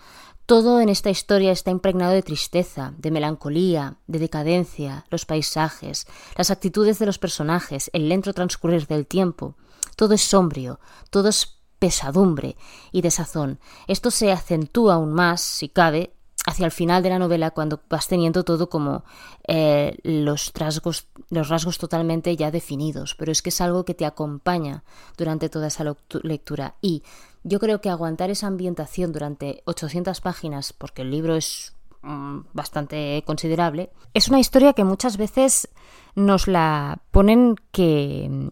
Todo 0.49 0.81
en 0.81 0.88
esta 0.88 1.11
historia 1.11 1.52
está 1.52 1.71
impregnado 1.71 2.14
de 2.14 2.23
tristeza, 2.23 2.95
de 2.97 3.11
melancolía, 3.11 3.99
de 4.07 4.19
decadencia, 4.19 5.05
los 5.11 5.26
paisajes, 5.26 6.07
las 6.38 6.50
actitudes 6.50 6.99
de 6.99 7.05
los 7.05 7.19
personajes, 7.19 7.90
el 7.93 8.09
lento 8.09 8.33
transcurrir 8.33 8.87
del 8.87 9.07
tiempo. 9.07 9.57
Todo 9.95 10.14
es 10.14 10.23
sombrío, 10.23 10.81
todo 11.11 11.28
es 11.28 11.59
pesadumbre 11.78 12.57
y 12.93 13.02
desazón. 13.02 13.61
Esto 13.88 14.11
se 14.11 14.33
acentúa 14.33 14.95
aún 14.95 15.12
más, 15.12 15.43
si 15.43 15.69
cabe, 15.69 16.14
hacia 16.47 16.64
el 16.64 16.73
final 16.73 17.02
de 17.02 17.11
la 17.11 17.19
novela 17.19 17.50
cuando 17.50 17.83
vas 17.90 18.09
teniendo 18.09 18.43
todo 18.43 18.71
como 18.71 19.05
eh, 19.47 19.99
los, 20.02 20.50
rasgos, 20.55 21.09
los 21.28 21.50
rasgos 21.50 21.76
totalmente 21.76 22.35
ya 22.37 22.50
definidos, 22.50 23.14
pero 23.17 23.33
es 23.33 23.43
que 23.43 23.50
es 23.50 23.61
algo 23.61 23.85
que 23.85 23.93
te 23.93 24.07
acompaña 24.07 24.83
durante 25.19 25.50
toda 25.50 25.67
esa 25.67 25.85
lectura 26.23 26.76
y 26.81 27.02
yo 27.45 27.59
creo 27.59 27.80
que 27.80 27.90
aguantar 27.90 28.30
esa 28.30 28.47
ambientación 28.47 29.12
durante 29.12 29.62
800 29.64 30.21
páginas, 30.21 30.73
porque 30.73 31.02
el 31.02 31.11
libro 31.11 31.37
es 31.37 31.75
mm, 32.02 32.40
bastante 32.52 33.23
considerable, 33.26 33.90
es 34.14 34.28
una 34.28 34.40
historia 34.40 34.73
que 34.73 34.85
muchas 34.85 35.16
veces 35.16 35.68
nos 36.14 36.49
la 36.49 37.00
ponen 37.11 37.57
que 37.71 38.50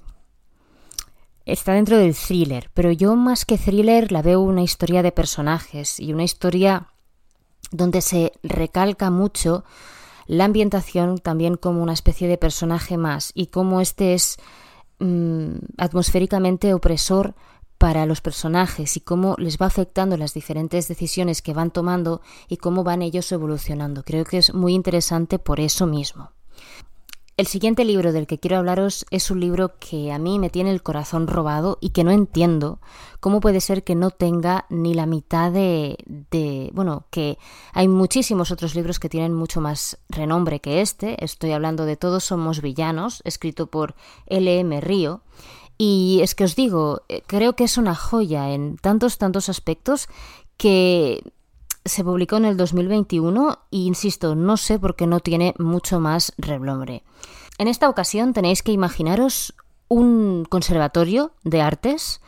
está 1.46 1.72
dentro 1.72 1.96
del 1.96 2.14
thriller, 2.14 2.70
pero 2.74 2.90
yo 2.90 3.14
más 3.16 3.44
que 3.44 3.58
thriller 3.58 4.10
la 4.12 4.22
veo 4.22 4.40
una 4.40 4.62
historia 4.62 5.02
de 5.02 5.12
personajes 5.12 6.00
y 6.00 6.12
una 6.12 6.24
historia 6.24 6.88
donde 7.70 8.00
se 8.00 8.32
recalca 8.42 9.10
mucho 9.10 9.64
la 10.26 10.44
ambientación 10.44 11.18
también 11.18 11.56
como 11.56 11.82
una 11.82 11.92
especie 11.92 12.28
de 12.28 12.36
personaje 12.36 12.96
más 12.96 13.30
y 13.34 13.46
cómo 13.46 13.80
este 13.80 14.14
es 14.14 14.38
mm, 14.98 15.54
atmosféricamente 15.78 16.74
opresor 16.74 17.34
para 17.78 18.06
los 18.06 18.20
personajes 18.20 18.96
y 18.96 19.00
cómo 19.00 19.34
les 19.38 19.58
va 19.58 19.66
afectando 19.66 20.16
las 20.16 20.34
diferentes 20.34 20.88
decisiones 20.88 21.42
que 21.42 21.54
van 21.54 21.70
tomando 21.70 22.20
y 22.48 22.56
cómo 22.56 22.84
van 22.84 23.02
ellos 23.02 23.30
evolucionando. 23.32 24.02
Creo 24.02 24.24
que 24.24 24.38
es 24.38 24.54
muy 24.54 24.74
interesante 24.74 25.38
por 25.38 25.60
eso 25.60 25.86
mismo. 25.86 26.30
El 27.38 27.46
siguiente 27.46 27.84
libro 27.84 28.14
del 28.14 28.26
que 28.26 28.38
quiero 28.38 28.56
hablaros 28.56 29.04
es 29.10 29.30
un 29.30 29.40
libro 29.40 29.74
que 29.78 30.10
a 30.10 30.18
mí 30.18 30.38
me 30.38 30.48
tiene 30.48 30.70
el 30.70 30.82
corazón 30.82 31.26
robado 31.26 31.76
y 31.82 31.90
que 31.90 32.02
no 32.02 32.10
entiendo 32.10 32.80
cómo 33.20 33.40
puede 33.40 33.60
ser 33.60 33.84
que 33.84 33.94
no 33.94 34.10
tenga 34.10 34.64
ni 34.70 34.94
la 34.94 35.04
mitad 35.04 35.52
de, 35.52 35.98
de, 36.06 36.70
Bueno, 36.72 37.04
que 37.10 37.36
hay 37.74 37.88
muchísimos 37.88 38.50
otros 38.50 38.74
libros 38.74 38.98
que 38.98 39.10
tienen 39.10 39.34
mucho 39.34 39.60
más 39.60 39.98
renombre 40.08 40.60
que 40.60 40.80
este. 40.80 41.22
Estoy 41.22 41.52
hablando 41.52 41.84
de 41.84 41.98
Todos 41.98 42.24
somos 42.24 42.62
villanos, 42.62 43.20
escrito 43.26 43.66
por 43.66 43.96
L.M. 44.24 44.80
Río. 44.80 45.20
Y 45.78 46.20
es 46.22 46.34
que 46.34 46.44
os 46.44 46.56
digo, 46.56 47.02
eh, 47.08 47.22
creo 47.26 47.54
que 47.54 47.64
es 47.64 47.76
una 47.78 47.94
joya 47.94 48.50
en 48.50 48.76
tantos, 48.76 49.18
tantos 49.18 49.48
aspectos 49.48 50.08
que 50.56 51.22
se 51.84 52.02
publicó 52.02 52.36
en 52.36 52.46
el 52.46 52.56
2021 52.56 53.58
e 53.70 53.76
insisto, 53.76 54.34
no 54.34 54.56
sé 54.56 54.78
por 54.78 54.96
qué 54.96 55.06
no 55.06 55.20
tiene 55.20 55.54
mucho 55.58 56.00
más 56.00 56.32
reblombre. 56.38 57.02
En 57.58 57.68
esta 57.68 57.88
ocasión 57.88 58.32
tenéis 58.32 58.62
que 58.62 58.72
imaginaros 58.72 59.54
un 59.88 60.44
conservatorio 60.48 61.32
de 61.44 61.62
artes 61.62 62.20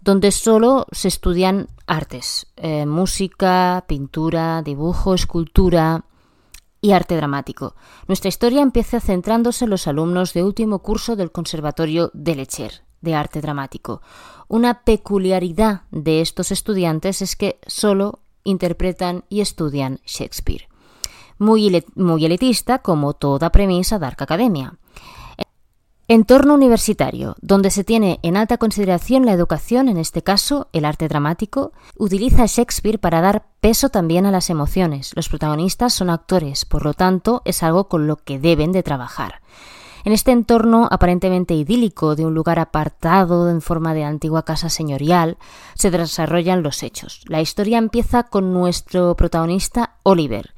donde 0.00 0.32
solo 0.32 0.86
se 0.92 1.08
estudian 1.08 1.68
artes, 1.86 2.46
eh, 2.56 2.86
música, 2.86 3.84
pintura, 3.86 4.62
dibujo, 4.62 5.14
escultura 5.14 6.04
y 6.84 6.92
arte 6.92 7.16
dramático. 7.16 7.74
Nuestra 8.08 8.28
historia 8.28 8.60
empieza 8.60 9.00
centrándose 9.00 9.64
en 9.64 9.70
los 9.70 9.88
alumnos 9.88 10.34
de 10.34 10.44
último 10.44 10.80
curso 10.80 11.16
del 11.16 11.32
Conservatorio 11.32 12.10
de 12.12 12.34
Lecher 12.34 12.82
de 13.00 13.14
arte 13.14 13.40
dramático. 13.40 14.02
Una 14.48 14.84
peculiaridad 14.84 15.84
de 15.90 16.20
estos 16.20 16.52
estudiantes 16.52 17.22
es 17.22 17.36
que 17.36 17.58
solo 17.66 18.20
interpretan 18.42 19.24
y 19.30 19.40
estudian 19.40 20.00
Shakespeare. 20.04 20.68
Muy, 21.38 21.82
muy 21.94 22.26
elitista 22.26 22.80
como 22.80 23.14
toda 23.14 23.50
premisa 23.50 23.98
de 23.98 24.04
Arca 24.04 24.24
Academia. 24.24 24.74
Entorno 26.06 26.52
universitario, 26.52 27.34
donde 27.40 27.70
se 27.70 27.82
tiene 27.82 28.20
en 28.22 28.36
alta 28.36 28.58
consideración 28.58 29.24
la 29.24 29.32
educación, 29.32 29.88
en 29.88 29.96
este 29.96 30.22
caso 30.22 30.68
el 30.74 30.84
arte 30.84 31.08
dramático, 31.08 31.72
utiliza 31.96 32.44
Shakespeare 32.44 32.98
para 32.98 33.22
dar 33.22 33.46
peso 33.62 33.88
también 33.88 34.26
a 34.26 34.30
las 34.30 34.50
emociones. 34.50 35.12
Los 35.16 35.30
protagonistas 35.30 35.94
son 35.94 36.10
actores, 36.10 36.66
por 36.66 36.84
lo 36.84 36.92
tanto 36.92 37.40
es 37.46 37.62
algo 37.62 37.88
con 37.88 38.06
lo 38.06 38.16
que 38.16 38.38
deben 38.38 38.70
de 38.70 38.82
trabajar. 38.82 39.40
En 40.04 40.12
este 40.12 40.32
entorno 40.32 40.86
aparentemente 40.90 41.54
idílico 41.54 42.16
de 42.16 42.26
un 42.26 42.34
lugar 42.34 42.58
apartado 42.58 43.48
en 43.48 43.62
forma 43.62 43.94
de 43.94 44.04
antigua 44.04 44.44
casa 44.44 44.68
señorial, 44.68 45.38
se 45.74 45.90
desarrollan 45.90 46.62
los 46.62 46.82
hechos. 46.82 47.22
La 47.28 47.40
historia 47.40 47.78
empieza 47.78 48.24
con 48.24 48.52
nuestro 48.52 49.16
protagonista 49.16 49.96
Oliver, 50.02 50.52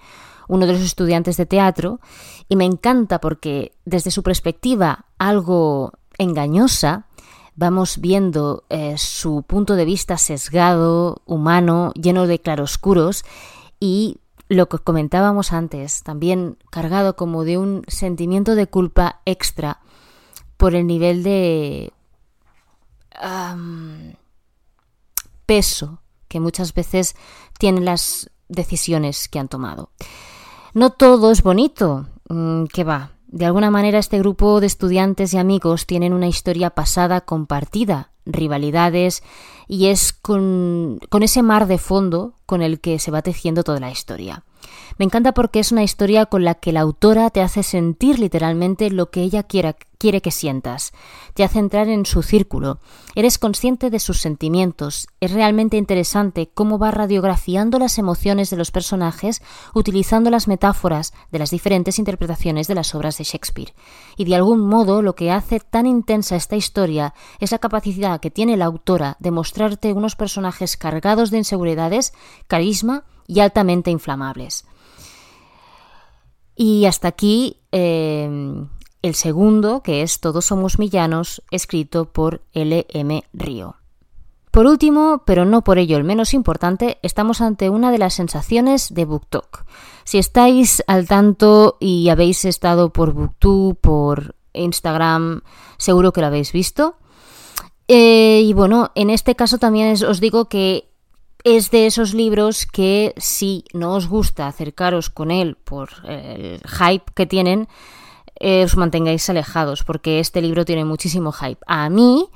uno 0.48 0.66
de 0.66 0.72
los 0.72 0.82
estudiantes 0.82 1.36
de 1.36 1.46
teatro, 1.46 2.00
y 2.48 2.56
me 2.56 2.64
encanta 2.64 3.20
porque 3.20 3.72
desde 3.84 4.10
su 4.10 4.22
perspectiva 4.22 5.06
algo 5.18 5.92
engañosa, 6.18 7.06
vamos 7.56 7.98
viendo 7.98 8.64
eh, 8.68 8.96
su 8.98 9.42
punto 9.42 9.76
de 9.76 9.84
vista 9.84 10.18
sesgado, 10.18 11.22
humano, 11.24 11.92
lleno 11.94 12.26
de 12.26 12.38
claroscuros, 12.38 13.24
y 13.80 14.18
lo 14.48 14.68
que 14.68 14.78
comentábamos 14.78 15.52
antes, 15.52 16.02
también 16.02 16.56
cargado 16.70 17.16
como 17.16 17.44
de 17.44 17.58
un 17.58 17.82
sentimiento 17.88 18.54
de 18.54 18.66
culpa 18.66 19.20
extra 19.24 19.80
por 20.56 20.74
el 20.74 20.86
nivel 20.86 21.22
de 21.22 21.92
peso 25.46 26.00
que 26.28 26.40
muchas 26.40 26.74
veces 26.74 27.16
tienen 27.58 27.84
las 27.84 28.30
decisiones 28.48 29.28
que 29.28 29.38
han 29.38 29.48
tomado. 29.48 29.90
No 30.76 30.90
todo 30.90 31.30
es 31.30 31.42
bonito, 31.42 32.04
mm, 32.28 32.64
que 32.64 32.84
va. 32.84 33.12
De 33.28 33.46
alguna 33.46 33.70
manera 33.70 33.98
este 33.98 34.18
grupo 34.18 34.60
de 34.60 34.66
estudiantes 34.66 35.32
y 35.32 35.38
amigos 35.38 35.86
tienen 35.86 36.12
una 36.12 36.28
historia 36.28 36.68
pasada 36.68 37.22
compartida, 37.22 38.10
rivalidades, 38.26 39.22
y 39.68 39.86
es 39.86 40.12
con, 40.12 41.00
con 41.08 41.22
ese 41.22 41.42
mar 41.42 41.66
de 41.66 41.78
fondo 41.78 42.34
con 42.44 42.60
el 42.60 42.78
que 42.78 42.98
se 42.98 43.10
va 43.10 43.22
tejiendo 43.22 43.64
toda 43.64 43.80
la 43.80 43.90
historia. 43.90 44.44
Me 44.98 45.04
encanta 45.04 45.32
porque 45.32 45.60
es 45.60 45.72
una 45.72 45.82
historia 45.82 46.24
con 46.24 46.44
la 46.44 46.54
que 46.54 46.72
la 46.72 46.80
autora 46.80 47.28
te 47.28 47.42
hace 47.42 47.62
sentir 47.62 48.18
literalmente 48.18 48.90
lo 48.90 49.10
que 49.10 49.20
ella 49.20 49.42
quiere 49.42 49.74
que 50.22 50.30
sientas. 50.30 50.92
Te 51.34 51.44
hace 51.44 51.58
entrar 51.58 51.88
en 51.88 52.06
su 52.06 52.22
círculo. 52.22 52.78
Eres 53.14 53.38
consciente 53.38 53.90
de 53.90 53.98
sus 53.98 54.20
sentimientos. 54.20 55.08
Es 55.20 55.32
realmente 55.32 55.76
interesante 55.76 56.48
cómo 56.54 56.78
va 56.78 56.92
radiografiando 56.92 57.78
las 57.78 57.98
emociones 57.98 58.48
de 58.48 58.56
los 58.56 58.70
personajes 58.70 59.42
utilizando 59.74 60.30
las 60.30 60.48
metáforas 60.48 61.12
de 61.30 61.40
las 61.40 61.50
diferentes 61.50 61.98
interpretaciones 61.98 62.66
de 62.66 62.76
las 62.76 62.94
obras 62.94 63.18
de 63.18 63.24
Shakespeare. 63.24 63.74
Y 64.16 64.24
de 64.24 64.36
algún 64.36 64.60
modo 64.60 65.02
lo 65.02 65.14
que 65.14 65.30
hace 65.30 65.60
tan 65.60 65.86
intensa 65.86 66.36
esta 66.36 66.56
historia 66.56 67.12
es 67.38 67.52
la 67.52 67.58
capacidad 67.58 68.20
que 68.20 68.30
tiene 68.30 68.56
la 68.56 68.64
autora 68.64 69.16
de 69.20 69.30
mostrarte 69.30 69.92
unos 69.92 70.16
personajes 70.16 70.78
cargados 70.78 71.30
de 71.30 71.38
inseguridades, 71.38 72.14
carisma 72.46 73.04
y 73.26 73.40
altamente 73.40 73.90
inflamables. 73.90 74.64
Y 76.56 76.86
hasta 76.86 77.08
aquí 77.08 77.58
eh, 77.70 78.28
el 79.02 79.14
segundo, 79.14 79.82
que 79.82 80.02
es 80.02 80.20
Todos 80.20 80.46
somos 80.46 80.78
villanos, 80.78 81.42
escrito 81.50 82.12
por 82.12 82.42
L.M. 82.52 83.24
Río. 83.32 83.76
Por 84.50 84.66
último, 84.66 85.22
pero 85.26 85.44
no 85.44 85.62
por 85.62 85.76
ello 85.76 85.98
el 85.98 86.04
menos 86.04 86.32
importante, 86.32 86.98
estamos 87.02 87.42
ante 87.42 87.68
una 87.68 87.92
de 87.92 87.98
las 87.98 88.14
sensaciones 88.14 88.94
de 88.94 89.04
BookTok. 89.04 89.66
Si 90.04 90.16
estáis 90.16 90.82
al 90.86 91.06
tanto 91.06 91.76
y 91.78 92.08
habéis 92.08 92.46
estado 92.46 92.90
por 92.90 93.12
BookTube, 93.12 93.76
por 93.78 94.34
Instagram, 94.54 95.42
seguro 95.76 96.14
que 96.14 96.22
lo 96.22 96.28
habéis 96.28 96.52
visto. 96.52 96.96
Eh, 97.86 98.40
y 98.44 98.54
bueno, 98.54 98.92
en 98.94 99.10
este 99.10 99.36
caso 99.36 99.58
también 99.58 99.94
os 100.04 100.20
digo 100.20 100.48
que 100.48 100.85
es 101.46 101.70
de 101.70 101.86
esos 101.86 102.12
libros 102.12 102.66
que 102.66 103.14
si 103.18 103.62
no 103.72 103.94
os 103.94 104.08
gusta 104.08 104.48
acercaros 104.48 105.10
con 105.10 105.30
él 105.30 105.56
por 105.56 105.90
el 106.08 106.60
hype 106.66 107.04
que 107.14 107.24
tienen, 107.24 107.68
eh, 108.40 108.64
os 108.64 108.76
mantengáis 108.76 109.30
alejados, 109.30 109.84
porque 109.84 110.18
este 110.18 110.42
libro 110.42 110.64
tiene 110.64 110.84
muchísimo 110.84 111.30
hype. 111.30 111.60
A 111.68 111.88
mí 111.88 112.26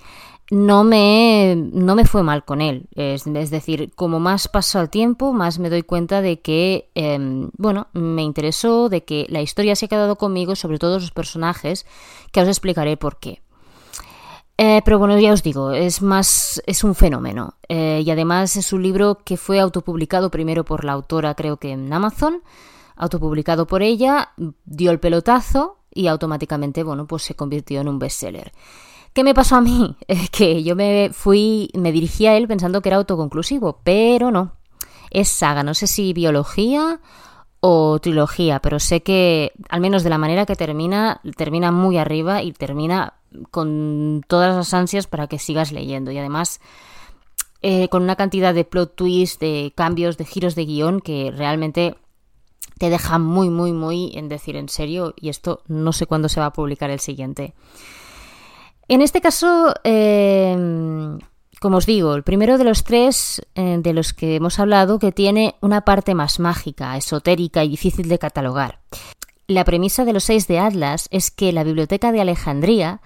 no 0.52 0.84
me, 0.84 1.56
no 1.56 1.96
me 1.96 2.04
fue 2.04 2.22
mal 2.22 2.44
con 2.44 2.60
él. 2.60 2.86
Es, 2.94 3.24
decir, 3.24 3.90
como 3.96 4.20
más 4.20 4.46
pasa 4.46 4.80
el 4.80 4.90
tiempo, 4.90 5.32
más 5.32 5.58
me 5.58 5.70
doy 5.70 5.82
cuenta 5.82 6.22
de 6.22 6.40
que, 6.40 6.88
em, 6.94 7.50
bueno, 7.58 7.88
me 7.92 8.22
interesó, 8.22 8.88
de 8.88 9.04
que 9.04 9.26
la 9.28 9.42
historia 9.42 9.74
se 9.74 9.86
ha 9.86 9.88
quedado 9.88 10.18
conmigo, 10.18 10.54
sobre 10.54 10.78
todo 10.78 11.00
los 11.00 11.10
personajes, 11.10 11.84
que 12.30 12.42
os 12.42 12.48
explicaré 12.48 12.96
por 12.96 13.18
qué. 13.18 13.42
Eh, 14.62 14.82
pero 14.84 14.98
bueno, 14.98 15.18
ya 15.18 15.32
os 15.32 15.42
digo, 15.42 15.72
es 15.72 16.02
más, 16.02 16.62
es 16.66 16.84
un 16.84 16.94
fenómeno. 16.94 17.54
Eh, 17.66 18.02
y 18.04 18.10
además 18.10 18.56
es 18.56 18.74
un 18.74 18.82
libro 18.82 19.20
que 19.24 19.38
fue 19.38 19.58
autopublicado 19.58 20.30
primero 20.30 20.66
por 20.66 20.84
la 20.84 20.92
autora, 20.92 21.34
creo 21.34 21.56
que 21.56 21.70
en 21.70 21.90
Amazon, 21.90 22.42
autopublicado 22.94 23.66
por 23.66 23.80
ella, 23.80 24.32
dio 24.66 24.90
el 24.90 25.00
pelotazo 25.00 25.78
y 25.94 26.08
automáticamente, 26.08 26.82
bueno, 26.82 27.06
pues 27.06 27.22
se 27.22 27.34
convirtió 27.34 27.80
en 27.80 27.88
un 27.88 27.98
bestseller. 27.98 28.52
¿Qué 29.14 29.24
me 29.24 29.32
pasó 29.32 29.56
a 29.56 29.62
mí? 29.62 29.96
que 30.30 30.62
yo 30.62 30.76
me 30.76 31.08
fui, 31.10 31.70
me 31.72 31.90
dirigí 31.90 32.26
a 32.26 32.36
él 32.36 32.46
pensando 32.46 32.82
que 32.82 32.90
era 32.90 32.98
autoconclusivo, 32.98 33.80
pero 33.82 34.30
no. 34.30 34.56
Es 35.10 35.30
saga, 35.30 35.62
no 35.62 35.72
sé 35.72 35.86
si 35.86 36.12
biología 36.12 37.00
o 37.60 37.98
trilogía, 37.98 38.60
pero 38.60 38.78
sé 38.78 39.02
que, 39.02 39.52
al 39.70 39.80
menos 39.80 40.02
de 40.02 40.10
la 40.10 40.18
manera 40.18 40.44
que 40.44 40.54
termina, 40.54 41.22
termina 41.38 41.72
muy 41.72 41.96
arriba 41.96 42.42
y 42.42 42.52
termina 42.52 43.14
con 43.50 44.22
todas 44.26 44.56
las 44.56 44.74
ansias 44.74 45.06
para 45.06 45.26
que 45.26 45.38
sigas 45.38 45.72
leyendo. 45.72 46.10
Y 46.10 46.18
además, 46.18 46.60
eh, 47.62 47.88
con 47.88 48.02
una 48.02 48.16
cantidad 48.16 48.54
de 48.54 48.64
plot 48.64 48.96
twists, 48.96 49.38
de 49.38 49.72
cambios, 49.74 50.16
de 50.16 50.24
giros 50.24 50.54
de 50.54 50.64
guion 50.64 51.00
que 51.00 51.32
realmente 51.34 51.96
te 52.78 52.90
deja 52.90 53.18
muy, 53.18 53.50
muy, 53.50 53.72
muy 53.72 54.12
en 54.14 54.28
decir 54.28 54.56
en 54.56 54.68
serio. 54.68 55.14
Y 55.16 55.28
esto 55.28 55.62
no 55.68 55.92
sé 55.92 56.06
cuándo 56.06 56.28
se 56.28 56.40
va 56.40 56.46
a 56.46 56.52
publicar 56.52 56.90
el 56.90 57.00
siguiente. 57.00 57.54
En 58.88 59.02
este 59.02 59.20
caso, 59.20 59.72
eh, 59.84 60.56
como 61.60 61.76
os 61.76 61.84
digo, 61.84 62.14
el 62.14 62.22
primero 62.22 62.56
de 62.56 62.64
los 62.64 62.84
tres 62.84 63.42
eh, 63.54 63.76
de 63.80 63.92
los 63.92 64.14
que 64.14 64.36
hemos 64.36 64.58
hablado 64.58 64.98
que 64.98 65.12
tiene 65.12 65.56
una 65.60 65.82
parte 65.82 66.14
más 66.14 66.40
mágica, 66.40 66.96
esotérica 66.96 67.62
y 67.62 67.68
difícil 67.68 68.08
de 68.08 68.18
catalogar. 68.18 68.80
La 69.50 69.64
premisa 69.64 70.04
de 70.04 70.12
los 70.12 70.22
seis 70.22 70.46
de 70.46 70.60
Atlas 70.60 71.08
es 71.10 71.32
que 71.32 71.52
la 71.52 71.64
biblioteca 71.64 72.12
de 72.12 72.20
Alejandría 72.20 73.00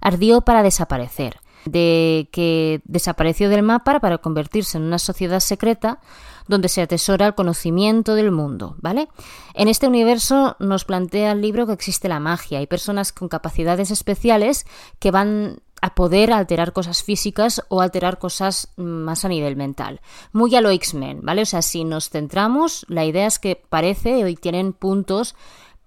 ardió 0.00 0.40
para 0.40 0.62
desaparecer, 0.62 1.40
de 1.66 2.30
que 2.32 2.80
desapareció 2.84 3.50
del 3.50 3.62
mapa 3.62 4.00
para 4.00 4.16
convertirse 4.16 4.78
en 4.78 4.84
una 4.84 4.98
sociedad 4.98 5.40
secreta 5.40 6.00
donde 6.48 6.70
se 6.70 6.80
atesora 6.80 7.26
el 7.26 7.34
conocimiento 7.34 8.14
del 8.14 8.30
mundo, 8.30 8.76
¿vale? 8.78 9.08
En 9.52 9.68
este 9.68 9.88
universo 9.88 10.56
nos 10.58 10.86
plantea 10.86 11.32
el 11.32 11.42
libro 11.42 11.66
que 11.66 11.74
existe 11.74 12.08
la 12.08 12.18
magia, 12.18 12.62
y 12.62 12.66
personas 12.66 13.12
con 13.12 13.28
capacidades 13.28 13.90
especiales 13.90 14.64
que 15.00 15.10
van 15.10 15.60
a 15.82 15.94
poder 15.94 16.32
alterar 16.32 16.72
cosas 16.72 17.02
físicas 17.02 17.62
o 17.68 17.82
alterar 17.82 18.18
cosas 18.18 18.72
más 18.76 19.26
a 19.26 19.28
nivel 19.28 19.54
mental. 19.54 20.00
Muy 20.32 20.54
a 20.56 20.62
lo 20.62 20.70
X-Men, 20.70 21.20
¿vale? 21.22 21.42
O 21.42 21.46
sea, 21.46 21.60
si 21.60 21.84
nos 21.84 22.08
centramos, 22.08 22.86
la 22.88 23.04
idea 23.04 23.26
es 23.26 23.38
que 23.38 23.62
parece 23.68 24.24
hoy 24.24 24.34
tienen 24.34 24.72
puntos 24.72 25.34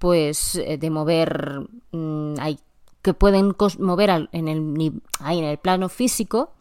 pues 0.04 0.56
eh, 0.56 0.78
de 0.78 0.90
mover, 0.90 1.62
mm, 1.94 2.34
hay 2.38 2.60
que 3.02 3.14
pueden 3.14 3.56
mover 3.80 4.10
en 4.10 4.50
el, 4.50 5.02
en 5.22 5.44
el 5.46 5.58
plano 5.60 5.88
físico 5.88 6.52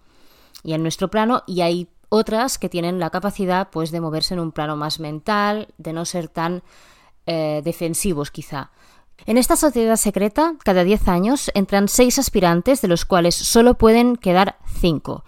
y 0.63 0.75
en 0.75 0.83
nuestro 0.85 1.09
plano 1.09 1.43
y 1.49 1.63
hay 1.63 1.89
otras 2.09 2.57
que 2.57 2.69
tienen 2.69 3.01
la 3.01 3.11
capacidad 3.11 3.69
pues 3.71 3.91
de 3.91 4.01
moverse 4.01 4.35
en 4.35 4.39
un 4.39 4.53
plano 4.53 4.77
más 4.77 5.01
mental, 5.01 5.75
de 5.77 5.93
no 5.93 6.05
ser 6.05 6.29
tan 6.29 6.63
eh, 7.27 7.63
defensivos 7.65 8.31
quizá. 8.31 8.71
En 9.27 9.37
esta 9.37 9.57
sociedad 9.57 9.97
secreta, 9.97 10.55
cada 10.63 10.85
10 10.85 11.09
años 11.09 11.51
entran 11.55 11.89
6 11.89 12.21
aspirantes, 12.21 12.81
de 12.81 12.87
los 12.87 13.05
cuales 13.05 13.35
solo 13.35 13.75
pueden 13.75 14.15
quedar 14.15 14.57
5, 14.81 15.25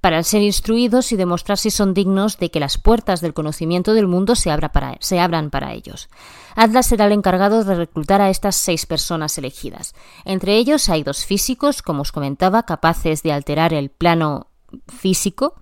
para 0.00 0.22
ser 0.22 0.42
instruidos 0.42 1.12
y 1.12 1.16
demostrar 1.16 1.58
si 1.58 1.70
son 1.70 1.92
dignos 1.92 2.38
de 2.38 2.50
que 2.50 2.60
las 2.60 2.78
puertas 2.78 3.20
del 3.20 3.34
conocimiento 3.34 3.94
del 3.94 4.06
mundo 4.06 4.36
se, 4.36 4.50
abran 4.50 5.50
para 5.50 5.72
ellos. 5.72 6.08
Atlas 6.54 6.86
será 6.86 7.06
el 7.06 7.12
encargado 7.12 7.64
de 7.64 7.74
reclutar 7.74 8.20
a 8.20 8.30
estas 8.30 8.56
seis 8.56 8.86
personas 8.86 9.36
elegidas. 9.38 9.94
Entre 10.24 10.56
ellos 10.56 10.88
hay 10.88 11.02
dos 11.02 11.24
físicos, 11.24 11.82
como 11.82 12.02
os 12.02 12.12
comentaba, 12.12 12.62
capaces 12.64 13.22
de 13.22 13.32
alterar 13.32 13.74
el 13.74 13.90
plano 13.90 14.48
físico, 14.86 15.54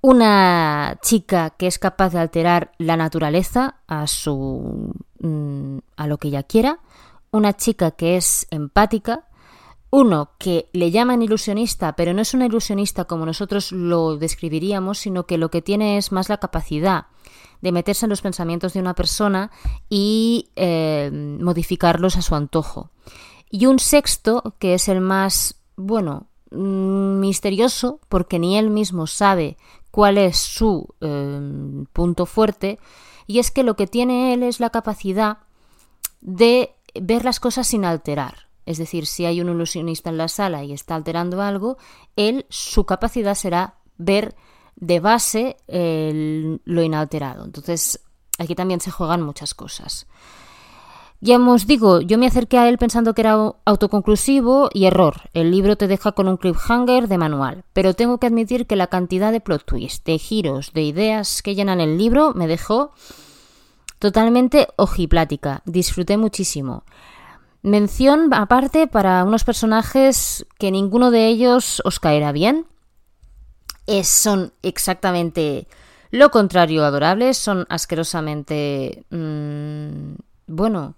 una 0.00 0.98
chica 1.02 1.50
que 1.50 1.66
es 1.66 1.78
capaz 1.78 2.10
de 2.10 2.20
alterar 2.20 2.72
la 2.78 2.96
naturaleza 2.96 3.76
a 3.86 4.06
su 4.06 4.92
mm, 5.20 5.78
a 5.96 6.06
lo 6.06 6.18
que 6.18 6.28
ella 6.28 6.42
quiera, 6.42 6.80
una 7.30 7.54
chica 7.54 7.90
que 7.90 8.16
es 8.16 8.46
empática, 8.50 9.24
uno 9.94 10.30
que 10.38 10.68
le 10.72 10.90
llaman 10.90 11.22
ilusionista, 11.22 11.94
pero 11.94 12.12
no 12.14 12.20
es 12.20 12.34
una 12.34 12.46
ilusionista 12.46 13.04
como 13.04 13.24
nosotros 13.26 13.70
lo 13.70 14.16
describiríamos, 14.16 14.98
sino 14.98 15.24
que 15.24 15.38
lo 15.38 15.52
que 15.52 15.62
tiene 15.62 15.98
es 15.98 16.10
más 16.10 16.28
la 16.28 16.38
capacidad 16.38 17.06
de 17.62 17.70
meterse 17.70 18.06
en 18.06 18.10
los 18.10 18.20
pensamientos 18.20 18.72
de 18.72 18.80
una 18.80 18.94
persona 18.94 19.52
y 19.88 20.50
eh, 20.56 21.10
modificarlos 21.40 22.16
a 22.16 22.22
su 22.22 22.34
antojo. 22.34 22.90
Y 23.48 23.66
un 23.66 23.78
sexto, 23.78 24.56
que 24.58 24.74
es 24.74 24.88
el 24.88 25.00
más, 25.00 25.60
bueno, 25.76 26.26
mm, 26.50 27.20
misterioso, 27.20 28.00
porque 28.08 28.40
ni 28.40 28.58
él 28.58 28.70
mismo 28.70 29.06
sabe 29.06 29.56
cuál 29.92 30.18
es 30.18 30.38
su 30.38 30.88
em, 31.00 31.86
punto 31.92 32.26
fuerte, 32.26 32.80
y 33.28 33.38
es 33.38 33.52
que 33.52 33.62
lo 33.62 33.76
que 33.76 33.86
tiene 33.86 34.34
él 34.34 34.42
es 34.42 34.58
la 34.58 34.70
capacidad 34.70 35.38
de 36.20 36.74
ver 37.00 37.24
las 37.24 37.38
cosas 37.38 37.68
sin 37.68 37.84
alterar. 37.84 38.44
Es 38.66 38.78
decir, 38.78 39.06
si 39.06 39.26
hay 39.26 39.40
un 39.40 39.48
ilusionista 39.48 40.10
en 40.10 40.18
la 40.18 40.28
sala 40.28 40.64
y 40.64 40.72
está 40.72 40.94
alterando 40.94 41.42
algo, 41.42 41.76
él, 42.16 42.46
su 42.48 42.84
capacidad 42.84 43.34
será 43.34 43.74
ver 43.98 44.34
de 44.76 45.00
base 45.00 45.56
lo 45.68 46.82
inalterado. 46.82 47.44
Entonces, 47.44 48.00
aquí 48.38 48.54
también 48.54 48.80
se 48.80 48.90
juegan 48.90 49.22
muchas 49.22 49.54
cosas. 49.54 50.06
Ya 51.20 51.38
os 51.38 51.66
digo, 51.66 52.02
yo 52.02 52.18
me 52.18 52.26
acerqué 52.26 52.58
a 52.58 52.68
él 52.68 52.76
pensando 52.76 53.14
que 53.14 53.22
era 53.22 53.54
autoconclusivo 53.64 54.68
y 54.74 54.84
error. 54.84 55.22
El 55.32 55.50
libro 55.50 55.76
te 55.76 55.86
deja 55.86 56.12
con 56.12 56.28
un 56.28 56.36
cliffhanger 56.36 57.08
de 57.08 57.16
manual, 57.16 57.64
pero 57.72 57.94
tengo 57.94 58.18
que 58.18 58.26
admitir 58.26 58.66
que 58.66 58.76
la 58.76 58.88
cantidad 58.88 59.32
de 59.32 59.40
plot 59.40 59.64
twists, 59.64 60.04
de 60.04 60.18
giros, 60.18 60.74
de 60.74 60.82
ideas 60.82 61.40
que 61.40 61.54
llenan 61.54 61.80
el 61.80 61.96
libro 61.96 62.34
me 62.34 62.46
dejó 62.46 62.92
totalmente 63.98 64.68
ojiplática. 64.76 65.62
Disfruté 65.64 66.18
muchísimo. 66.18 66.84
Mención 67.64 68.28
aparte 68.34 68.86
para 68.86 69.24
unos 69.24 69.42
personajes 69.42 70.44
que 70.58 70.70
ninguno 70.70 71.10
de 71.10 71.28
ellos 71.28 71.80
os 71.86 71.98
caerá 71.98 72.30
bien. 72.30 72.66
Son 74.02 74.52
exactamente 74.62 75.66
lo 76.10 76.30
contrario 76.30 76.84
adorables, 76.84 77.38
son 77.38 77.64
asquerosamente... 77.70 79.06
Mmm, 79.08 80.16
bueno, 80.46 80.94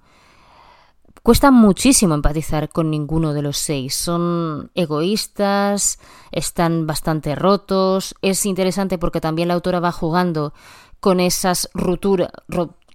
Cuesta 1.23 1.51
muchísimo 1.51 2.15
empatizar 2.15 2.69
con 2.69 2.89
ninguno 2.89 3.35
de 3.35 3.43
los 3.43 3.59
seis. 3.59 3.97
Son 3.97 4.71
egoístas, 4.77 5.99
están 6.31 6.87
bastante 6.87 7.35
rotos. 7.35 8.15
Es 8.23 8.47
interesante 8.47 8.97
porque 8.97 9.21
también 9.21 9.49
la 9.49 9.55
autora 9.55 9.81
va 9.81 9.91
jugando 9.91 10.55
con 11.01 11.19
esas 11.19 11.69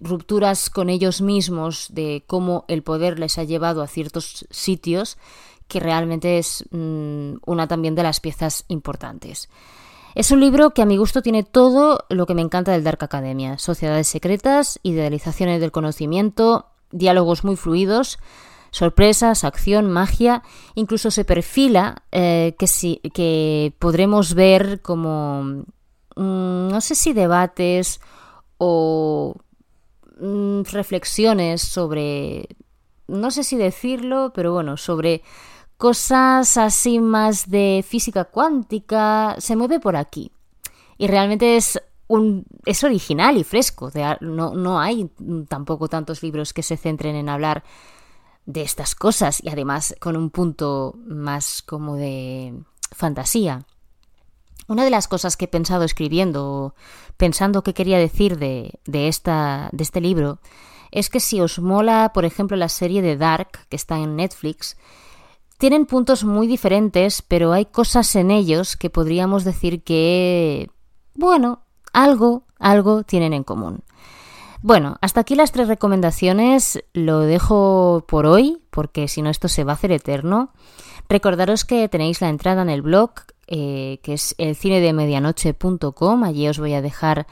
rupturas 0.02 0.68
con 0.68 0.90
ellos 0.90 1.20
mismos 1.20 1.88
de 1.90 2.24
cómo 2.26 2.64
el 2.68 2.82
poder 2.82 3.18
les 3.18 3.38
ha 3.38 3.44
llevado 3.44 3.82
a 3.82 3.86
ciertos 3.86 4.46
sitios, 4.50 5.16
que 5.68 5.80
realmente 5.80 6.38
es 6.38 6.64
mm, 6.70 7.34
una 7.46 7.68
también 7.68 7.94
de 7.94 8.02
las 8.02 8.20
piezas 8.20 8.64
importantes. 8.68 9.48
Es 10.14 10.30
un 10.30 10.40
libro 10.40 10.70
que 10.70 10.82
a 10.82 10.86
mi 10.86 10.98
gusto 10.98 11.22
tiene 11.22 11.42
todo 11.42 12.04
lo 12.10 12.26
que 12.26 12.34
me 12.34 12.42
encanta 12.42 12.72
del 12.72 12.84
Dark 12.84 13.02
Academia. 13.02 13.56
Sociedades 13.56 14.08
secretas, 14.08 14.78
idealizaciones 14.82 15.60
del 15.60 15.72
conocimiento, 15.72 16.66
diálogos 16.90 17.44
muy 17.44 17.56
fluidos, 17.56 18.18
sorpresas, 18.70 19.44
acción, 19.44 19.90
magia, 19.90 20.42
incluso 20.74 21.10
se 21.10 21.24
perfila 21.24 22.02
eh, 22.12 22.54
que, 22.58 22.66
si, 22.66 22.96
que 23.14 23.72
podremos 23.78 24.34
ver 24.34 24.82
como, 24.82 25.64
mm, 26.16 26.68
no 26.68 26.80
sé 26.82 26.94
si 26.94 27.14
debates 27.14 28.00
o 28.58 29.36
mm, 30.22 30.62
reflexiones 30.72 31.62
sobre, 31.62 32.48
no 33.08 33.30
sé 33.30 33.44
si 33.44 33.56
decirlo, 33.56 34.32
pero 34.34 34.52
bueno, 34.52 34.76
sobre 34.76 35.22
cosas 35.76 36.56
así 36.56 37.00
más 37.00 37.50
de 37.50 37.84
física 37.86 38.24
cuántica, 38.24 39.36
se 39.38 39.56
mueve 39.56 39.80
por 39.80 39.96
aquí. 39.96 40.30
Y 40.96 41.08
realmente 41.08 41.56
es 41.56 41.80
es 42.64 42.84
original 42.84 43.38
y 43.38 43.44
fresco. 43.44 43.90
no, 44.20 44.54
no 44.54 44.80
hay 44.80 45.10
tampoco 45.48 45.88
tantos 45.88 46.22
libros 46.22 46.52
que 46.52 46.62
se 46.62 46.76
centren 46.76 47.16
en 47.16 47.28
hablar 47.28 47.64
de 48.44 48.62
estas 48.62 48.94
cosas 48.94 49.42
y 49.42 49.48
además 49.48 49.94
con 50.00 50.16
un 50.16 50.30
punto 50.30 50.94
más 51.06 51.62
como 51.62 51.96
de 51.96 52.54
fantasía. 52.90 53.64
Una 54.68 54.84
de 54.84 54.90
las 54.90 55.08
cosas 55.08 55.36
que 55.36 55.46
he 55.46 55.48
pensado 55.48 55.84
escribiendo, 55.84 56.74
pensando 57.16 57.62
qué 57.62 57.74
quería 57.74 57.98
decir 57.98 58.38
de, 58.38 58.78
de, 58.86 59.08
este 59.08 60.00
libro, 60.00 60.38
es 60.90 61.10
que 61.10 61.20
si 61.20 61.40
os 61.40 61.58
mola, 61.58 62.12
por 62.14 62.24
ejemplo, 62.24 62.56
la 62.56 62.68
serie 62.68 63.02
de 63.02 63.16
Dark, 63.16 63.66
que 63.68 63.76
está 63.76 63.98
en 63.98 64.16
Netflix, 64.16 64.76
tienen 65.58 65.86
puntos 65.86 66.24
muy 66.24 66.46
diferentes, 66.46 67.22
pero 67.22 67.52
hay 67.52 67.66
cosas 67.66 68.14
en 68.16 68.30
ellos 68.30 68.76
que 68.76 68.90
podríamos 68.90 69.44
decir 69.44 69.82
que, 69.82 70.70
bueno, 71.14 71.62
algo, 71.92 72.44
algo 72.58 73.02
tienen 73.02 73.32
en 73.32 73.44
común. 73.44 73.82
Bueno, 74.62 74.96
hasta 75.00 75.20
aquí 75.20 75.34
las 75.34 75.50
tres 75.50 75.66
recomendaciones. 75.66 76.84
Lo 76.92 77.20
dejo 77.20 78.04
por 78.06 78.26
hoy, 78.26 78.62
porque 78.70 79.08
si 79.08 79.20
no 79.20 79.28
esto 79.28 79.48
se 79.48 79.64
va 79.64 79.72
a 79.72 79.74
hacer 79.74 79.90
eterno. 79.90 80.52
Recordaros 81.08 81.64
que 81.64 81.88
tenéis 81.88 82.20
la 82.20 82.28
entrada 82.28 82.62
en 82.62 82.70
el 82.70 82.80
blog, 82.80 83.10
eh, 83.46 84.00
que 84.02 84.14
es 84.14 84.34
el 84.38 84.54
cine 84.56 84.80
de 84.80 84.92
medianoche.com. 84.92 86.24
Allí 86.24 86.48
os 86.48 86.58
voy 86.58 86.74
a 86.74 86.82
dejar 86.82 87.26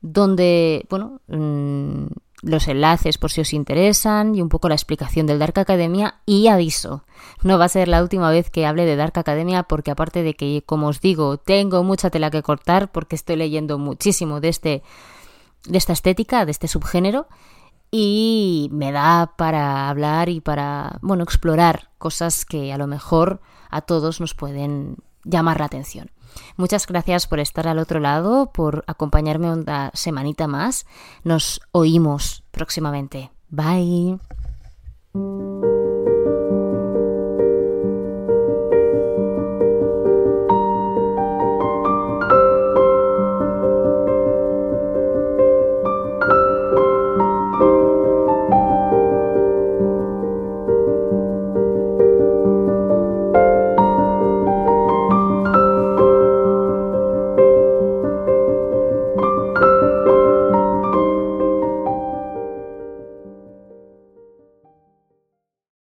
donde, 0.00 0.86
bueno, 0.88 1.20
mm, 1.28 2.06
los 2.42 2.68
enlaces 2.68 3.18
por 3.18 3.30
si 3.30 3.42
os 3.42 3.52
interesan 3.52 4.34
y 4.34 4.40
un 4.40 4.48
poco 4.48 4.68
la 4.68 4.74
explicación 4.74 5.26
del 5.26 5.38
Dark 5.38 5.58
Academia 5.58 6.20
y 6.24 6.48
aviso, 6.48 7.04
no 7.42 7.58
va 7.58 7.66
a 7.66 7.68
ser 7.68 7.88
la 7.88 8.02
última 8.02 8.30
vez 8.30 8.50
que 8.50 8.66
hable 8.66 8.86
de 8.86 8.96
Dark 8.96 9.18
Academia 9.18 9.64
porque 9.64 9.90
aparte 9.90 10.22
de 10.22 10.34
que, 10.34 10.62
como 10.64 10.88
os 10.88 11.00
digo, 11.00 11.36
tengo 11.36 11.84
mucha 11.84 12.10
tela 12.10 12.30
que 12.30 12.42
cortar 12.42 12.90
porque 12.92 13.16
estoy 13.16 13.36
leyendo 13.36 13.78
muchísimo 13.78 14.40
de, 14.40 14.48
este, 14.48 14.82
de 15.66 15.78
esta 15.78 15.92
estética, 15.92 16.46
de 16.46 16.52
este 16.52 16.68
subgénero 16.68 17.28
y 17.90 18.68
me 18.72 18.92
da 18.92 19.34
para 19.36 19.88
hablar 19.88 20.28
y 20.28 20.40
para, 20.40 20.98
bueno, 21.02 21.24
explorar 21.24 21.90
cosas 21.98 22.44
que 22.44 22.72
a 22.72 22.78
lo 22.78 22.86
mejor 22.86 23.40
a 23.68 23.82
todos 23.82 24.20
nos 24.20 24.34
pueden 24.34 24.96
llamar 25.24 25.60
la 25.60 25.66
atención. 25.66 26.10
Muchas 26.56 26.86
gracias 26.86 27.26
por 27.26 27.40
estar 27.40 27.66
al 27.66 27.78
otro 27.78 28.00
lado, 28.00 28.52
por 28.52 28.84
acompañarme 28.86 29.50
una 29.52 29.90
semanita 29.94 30.46
más. 30.46 30.86
Nos 31.24 31.60
oímos 31.72 32.44
próximamente. 32.50 33.30
Bye. 33.48 34.18